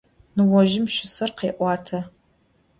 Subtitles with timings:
[0.35, 1.99] Nıozjım pşşıser khê'uate.